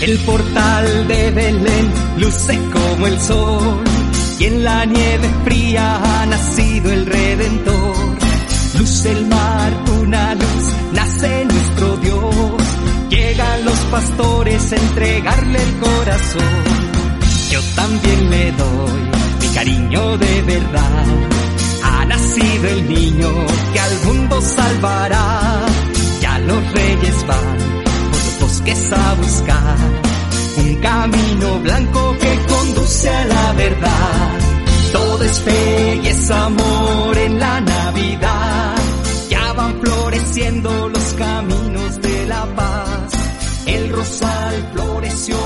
[0.00, 3.84] El portal de Belén luce como el sol
[4.38, 7.96] y en la nieve fría ha nacido el Redentor.
[8.78, 12.34] Luce el mar, una luz, nace nuestro Dios.
[13.10, 16.64] Llegan los pastores a entregarle el corazón.
[17.50, 19.00] Yo también le doy
[19.42, 21.04] mi cariño de verdad.
[21.82, 23.28] Ha nacido el niño
[23.74, 25.66] que al mundo salvará.
[26.22, 27.89] Ya los reyes van
[28.70, 29.76] a buscar
[30.58, 34.38] un camino blanco que conduce a la verdad.
[34.92, 38.76] Todo es fe y es amor en la Navidad.
[39.28, 43.12] Ya van floreciendo los caminos de la paz.
[43.66, 45.36] El rosal floreció,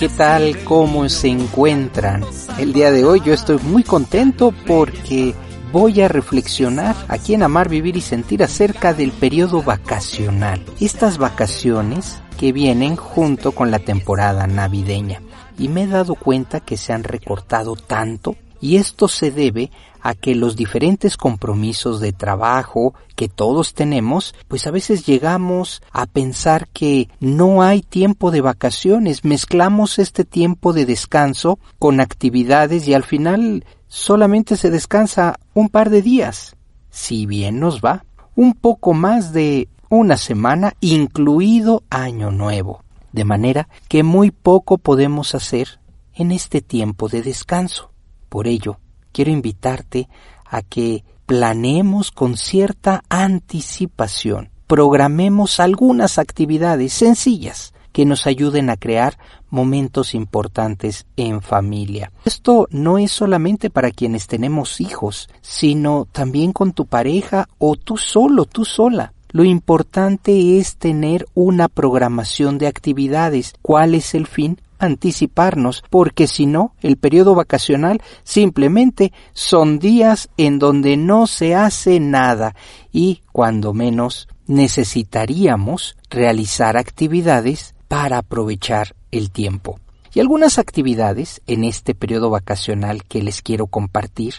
[0.00, 0.64] ¿Qué tal?
[0.64, 2.24] ¿Cómo se encuentran?
[2.58, 5.34] El día de hoy yo estoy muy contento porque
[5.72, 10.64] voy a reflexionar aquí en Amar, Vivir y Sentir acerca del periodo vacacional.
[10.80, 15.20] Estas vacaciones que vienen junto con la temporada navideña.
[15.58, 19.70] Y me he dado cuenta que se han recortado tanto y esto se debe
[20.02, 26.06] a que los diferentes compromisos de trabajo que todos tenemos, pues a veces llegamos a
[26.06, 32.94] pensar que no hay tiempo de vacaciones, mezclamos este tiempo de descanso con actividades y
[32.94, 36.56] al final solamente se descansa un par de días.
[36.90, 38.04] Si bien nos va,
[38.34, 42.84] un poco más de una semana, incluido Año Nuevo.
[43.12, 45.80] De manera que muy poco podemos hacer
[46.14, 47.89] en este tiempo de descanso.
[48.30, 48.78] Por ello,
[49.12, 50.08] quiero invitarte
[50.46, 59.18] a que planeemos con cierta anticipación, programemos algunas actividades sencillas que nos ayuden a crear
[59.48, 62.12] momentos importantes en familia.
[62.24, 67.96] Esto no es solamente para quienes tenemos hijos, sino también con tu pareja o tú
[67.96, 69.12] solo, tú sola.
[69.32, 73.54] Lo importante es tener una programación de actividades.
[73.62, 74.60] ¿Cuál es el fin?
[74.80, 82.00] Anticiparnos, porque si no, el periodo vacacional simplemente son días en donde no se hace
[82.00, 82.56] nada
[82.90, 89.78] y, cuando menos, necesitaríamos realizar actividades para aprovechar el tiempo.
[90.12, 94.34] Y algunas actividades en este periodo vacacional que les quiero compartir,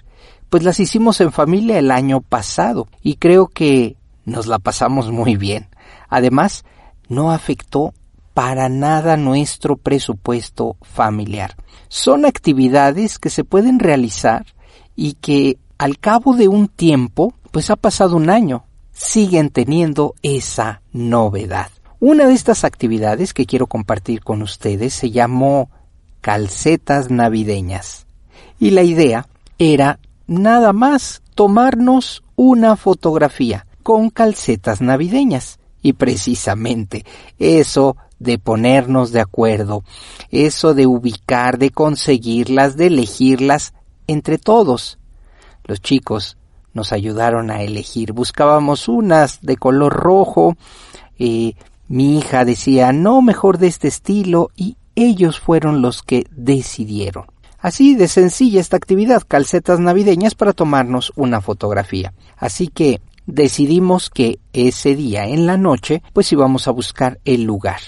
[0.49, 5.37] pues las hicimos en familia el año pasado y creo que nos la pasamos muy
[5.37, 5.69] bien.
[6.09, 6.65] Además,
[7.07, 7.93] no afectó
[8.33, 11.55] para nada nuestro presupuesto familiar.
[11.89, 14.45] Son actividades que se pueden realizar
[14.95, 20.81] y que al cabo de un tiempo, pues ha pasado un año, siguen teniendo esa
[20.93, 21.69] novedad.
[21.99, 25.69] Una de estas actividades que quiero compartir con ustedes se llamó
[26.21, 28.05] calcetas navideñas.
[28.59, 29.27] Y la idea
[29.57, 35.59] era nada más tomarnos una fotografía con calcetas navideñas.
[35.81, 37.05] Y precisamente
[37.39, 39.83] eso de ponernos de acuerdo,
[40.29, 43.73] eso de ubicar, de conseguirlas, de elegirlas
[44.05, 44.99] entre todos.
[45.63, 46.37] Los chicos
[46.73, 48.13] nos ayudaron a elegir.
[48.13, 50.55] Buscábamos unas de color rojo.
[51.17, 51.53] Eh,
[51.87, 54.51] mi hija decía, no, mejor de este estilo.
[54.55, 57.25] Y ellos fueron los que decidieron.
[57.57, 62.13] Así de sencilla esta actividad, calcetas navideñas para tomarnos una fotografía.
[62.37, 67.79] Así que decidimos que ese día en la noche pues íbamos a buscar el lugar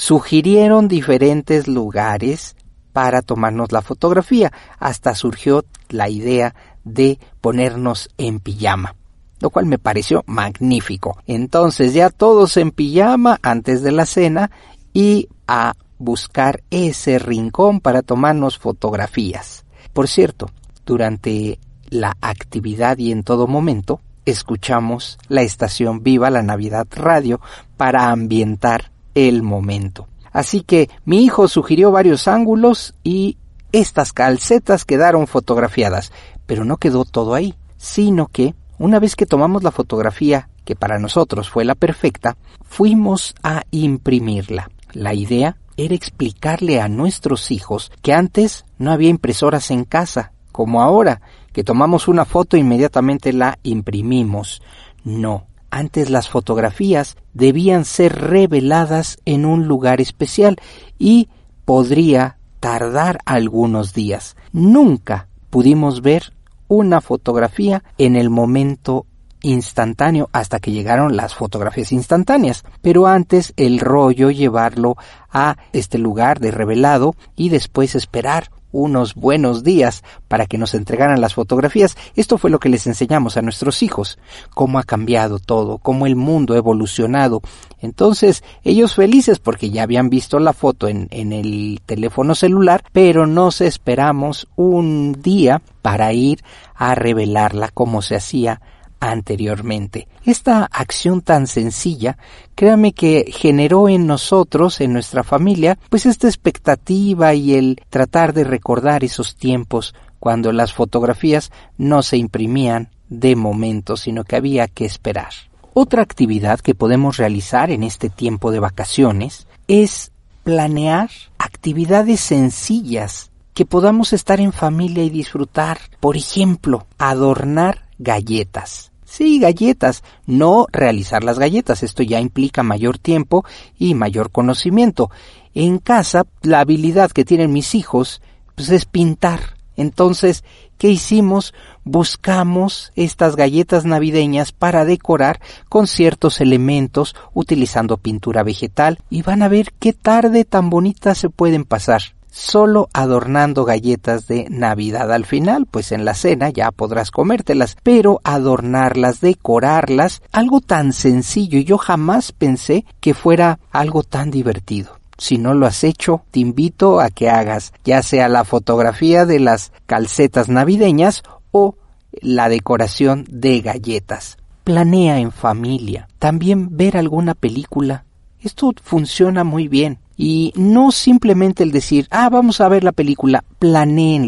[0.00, 2.56] sugirieron diferentes lugares
[2.94, 4.50] para tomarnos la fotografía.
[4.78, 6.54] Hasta surgió la idea
[6.84, 8.96] de ponernos en pijama.
[9.40, 11.18] lo cual me pareció magnífico.
[11.26, 14.50] Entonces ya todos en pijama antes de la cena
[14.92, 19.64] y a buscar ese rincón para tomarnos fotografías.
[19.94, 20.50] Por cierto,
[20.84, 21.58] durante
[21.88, 27.40] la actividad y en todo momento, escuchamos la estación Viva la Navidad Radio
[27.78, 30.08] para ambientar el momento.
[30.32, 33.36] Así que mi hijo sugirió varios ángulos y
[33.72, 36.12] estas calcetas quedaron fotografiadas,
[36.46, 40.98] pero no quedó todo ahí, sino que una vez que tomamos la fotografía, que para
[40.98, 44.70] nosotros fue la perfecta, fuimos a imprimirla.
[44.92, 50.82] La idea era explicarle a nuestros hijos que antes no había impresoras en casa, como
[50.82, 51.20] ahora,
[51.52, 54.62] que tomamos una foto e inmediatamente la imprimimos.
[55.04, 60.56] No, antes las fotografías debían ser reveladas en un lugar especial
[60.98, 61.28] y
[61.64, 64.36] podría tardar algunos días.
[64.52, 66.32] Nunca pudimos ver
[66.68, 69.06] una fotografía en el momento
[69.42, 72.64] instantáneo hasta que llegaron las fotografías instantáneas.
[72.82, 74.96] Pero antes el rollo llevarlo
[75.30, 81.20] a este lugar de revelado y después esperar unos buenos días para que nos entregaran
[81.20, 81.96] las fotografías.
[82.16, 84.18] Esto fue lo que les enseñamos a nuestros hijos,
[84.54, 87.42] cómo ha cambiado todo, cómo el mundo ha evolucionado.
[87.80, 93.26] Entonces, ellos felices porque ya habían visto la foto en, en el teléfono celular, pero
[93.26, 96.42] nos esperamos un día para ir
[96.74, 98.60] a revelarla como se hacía
[99.00, 100.06] anteriormente.
[100.24, 102.18] Esta acción tan sencilla,
[102.54, 108.44] créame que generó en nosotros, en nuestra familia, pues esta expectativa y el tratar de
[108.44, 114.84] recordar esos tiempos cuando las fotografías no se imprimían de momento, sino que había que
[114.84, 115.32] esperar.
[115.72, 120.12] Otra actividad que podemos realizar en este tiempo de vacaciones es
[120.44, 125.78] planear actividades sencillas que podamos estar en familia y disfrutar.
[126.00, 128.89] Por ejemplo, adornar galletas.
[129.10, 131.82] Sí, galletas, no realizar las galletas.
[131.82, 133.44] Esto ya implica mayor tiempo
[133.76, 135.10] y mayor conocimiento.
[135.52, 138.22] En casa, la habilidad que tienen mis hijos
[138.54, 139.56] pues, es pintar.
[139.74, 140.44] Entonces,
[140.78, 141.54] ¿qué hicimos?
[141.82, 149.48] Buscamos estas galletas navideñas para decorar con ciertos elementos utilizando pintura vegetal y van a
[149.48, 155.66] ver qué tarde tan bonita se pueden pasar solo adornando galletas de Navidad al final,
[155.66, 161.78] pues en la cena ya podrás comértelas, pero adornarlas, decorarlas, algo tan sencillo, y yo
[161.78, 164.98] jamás pensé que fuera algo tan divertido.
[165.18, 169.38] Si no lo has hecho, te invito a que hagas ya sea la fotografía de
[169.38, 171.76] las calcetas navideñas o
[172.22, 174.38] la decoración de galletas.
[174.64, 176.08] Planea en familia.
[176.18, 178.04] También ver alguna película.
[178.40, 179.98] Esto funciona muy bien.
[180.22, 183.42] Y no simplemente el decir, ah, vamos a ver la película,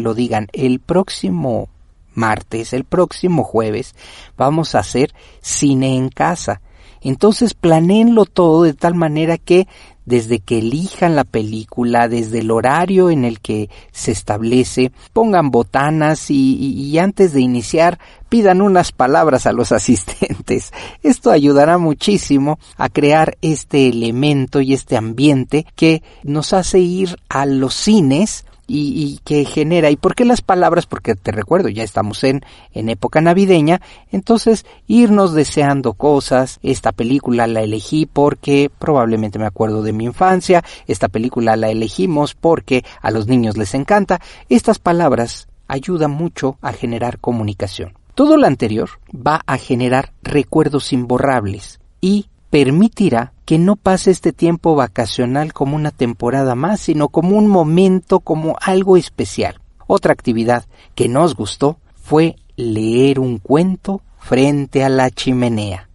[0.01, 1.69] lo digan, el próximo
[2.15, 3.93] martes, el próximo jueves,
[4.35, 6.61] vamos a hacer cine en casa.
[7.03, 9.67] Entonces planeenlo todo de tal manera que
[10.05, 16.29] desde que elijan la película, desde el horario en el que se establece, pongan botanas
[16.29, 20.73] y, antes de iniciar pidan unas palabras a los asistentes.
[21.03, 27.45] Esto ayudará muchísimo a crear este elemento y este ambiente que nos hace ir a
[27.45, 28.45] los cines
[28.75, 29.89] y, que genera.
[29.89, 30.85] ¿Y por qué las palabras?
[30.85, 32.41] Porque te recuerdo, ya estamos en,
[32.73, 33.81] en época navideña,
[34.11, 36.59] entonces irnos deseando cosas.
[36.63, 42.33] Esta película la elegí porque probablemente me acuerdo de mi infancia, esta película la elegimos
[42.33, 44.19] porque a los niños les encanta.
[44.49, 47.93] Estas palabras ayudan mucho a generar comunicación.
[48.15, 54.75] Todo lo anterior va a generar recuerdos imborrables y permitirá que no pase este tiempo
[54.75, 59.59] vacacional como una temporada más, sino como un momento, como algo especial.
[59.87, 65.89] Otra actividad que nos gustó fue leer un cuento frente a la chimenea.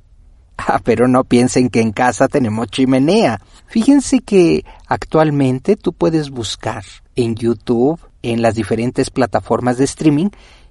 [0.56, 3.40] Ah, pero no piensen que en casa tenemos chimenea.
[3.68, 6.82] Fíjense que actualmente tú puedes buscar
[7.14, 10.30] en YouTube, en las diferentes plataformas de streaming,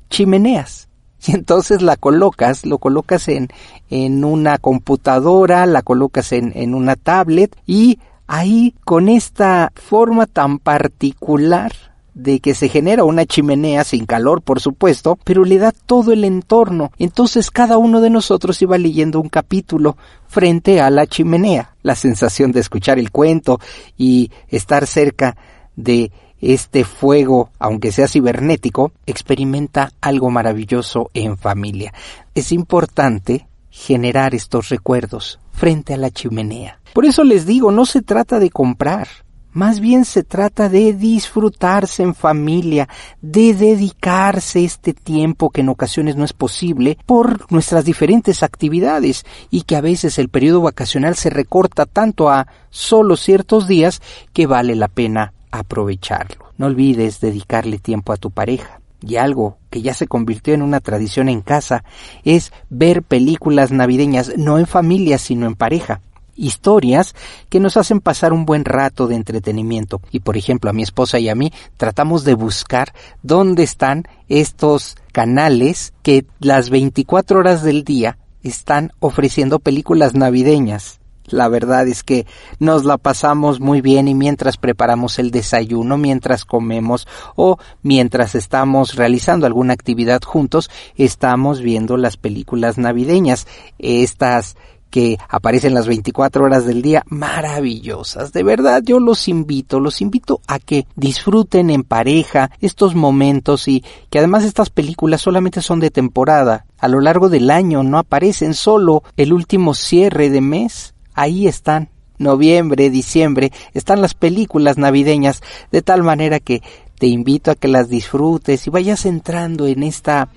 [0.10, 0.87] chimeneas
[1.28, 3.50] y entonces la colocas, lo colocas en,
[3.90, 10.60] en una computadora, la colocas en, en una tablet y ahí con esta forma tan
[10.60, 11.72] particular
[12.18, 16.24] de que se genera una chimenea sin calor, por supuesto, pero le da todo el
[16.24, 16.92] entorno.
[16.98, 19.98] Entonces cada uno de nosotros iba leyendo un capítulo
[20.28, 21.76] frente a la chimenea.
[21.84, 23.60] La sensación de escuchar el cuento
[23.98, 25.38] y estar cerca
[25.76, 31.94] de este fuego, aunque sea cibernético, experimenta algo maravilloso en familia.
[32.36, 36.80] Es importante generar estos recuerdos frente a la chimenea.
[36.94, 39.08] Por eso les digo, no se trata de comprar,
[39.54, 42.88] Más bien se trata de disfrutarse en familia,
[43.24, 49.64] de dedicarse este tiempo que en ocasiones no es posible por nuestras diferentes actividades y
[49.64, 54.00] que a veces el periodo vacacional se recorta tanto a solo ciertos días
[54.32, 56.54] que vale la pena aprovecharlo.
[56.58, 58.82] No olvides dedicarle tiempo a tu pareja.
[59.02, 61.84] Y algo que ya se convirtió en una tradición en casa
[62.24, 66.02] es ver películas navideñas no en familia sino en pareja
[66.38, 67.16] historias
[67.50, 70.02] que nos hacen pasar un buen rato de entretenimiento.
[70.12, 74.96] Y por ejemplo, a mi esposa y a mí tratamos de buscar dónde están estos
[75.12, 81.00] canales que las 24 horas del día están ofreciendo películas navideñas.
[81.28, 82.26] La verdad es que
[82.60, 88.96] nos la pasamos muy bien y mientras preparamos el desayuno, mientras comemos o mientras estamos
[88.96, 93.46] realizando alguna actividad juntos, estamos viendo las películas navideñas.
[93.78, 94.56] Estas
[94.90, 98.32] que aparecen las 24 horas del día, maravillosas.
[98.32, 103.84] De verdad, yo los invito, los invito a que disfruten en pareja estos momentos y
[104.10, 106.66] que además estas películas solamente son de temporada.
[106.80, 110.94] A lo largo del año no aparecen solo el último cierre de mes.
[111.18, 111.90] Ahí están.
[112.18, 116.64] Noviembre, diciembre, están las películas navideñas, de tal manera que
[116.98, 120.30] te invito a que las disfrutes y vayas entrando en esta,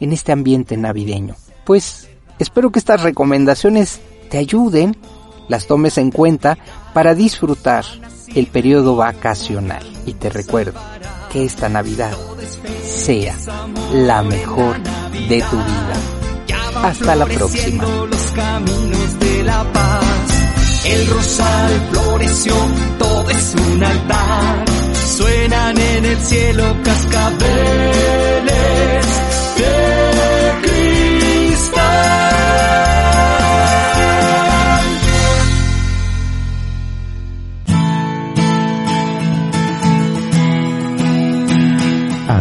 [0.00, 1.34] en este ambiente navideño.
[1.66, 4.00] Pues Espero que estas recomendaciones
[4.30, 4.96] te ayuden,
[5.48, 6.58] las tomes en cuenta
[6.92, 7.84] para disfrutar
[8.34, 9.82] el periodo vacacional.
[10.04, 10.78] Y te recuerdo
[11.32, 12.16] que esta Navidad
[12.84, 13.36] sea
[13.92, 14.76] la mejor
[15.28, 16.25] de tu vida.
[16.82, 17.84] Hasta la próxima.
[20.84, 22.54] El rosal floreció,
[22.98, 24.64] todo es un altar.
[25.16, 28.06] Suenan en el cielo cascabeles